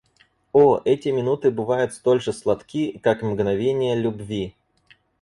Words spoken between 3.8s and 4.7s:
любви!